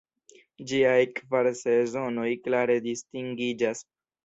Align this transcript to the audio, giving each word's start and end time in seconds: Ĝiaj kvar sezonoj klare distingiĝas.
Ĝiaj 0.71 0.93
kvar 1.19 1.51
sezonoj 1.59 2.25
klare 2.49 2.81
distingiĝas. 2.89 3.87